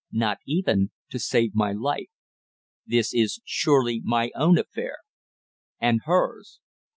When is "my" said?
1.53-1.73, 4.03-4.31